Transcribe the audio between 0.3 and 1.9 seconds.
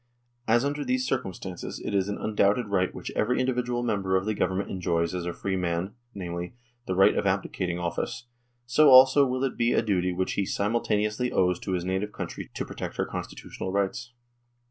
As under these circumstances